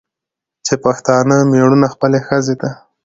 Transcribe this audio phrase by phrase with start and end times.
[0.65, 2.69] چې پښتانه مېړونه خپلې ښځې ته